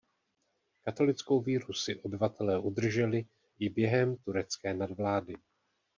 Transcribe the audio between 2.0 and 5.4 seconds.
obyvatelé udrželi i během turecké nadvlády.